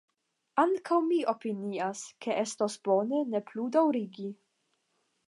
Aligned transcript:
Ankaŭ 0.61 0.95
mi 1.09 1.19
opinias 1.33 2.01
ke 2.27 2.37
estos 2.45 2.79
bone 2.89 3.21
ne 3.35 3.43
plu 3.51 3.67
daŭrigi. 3.77 4.27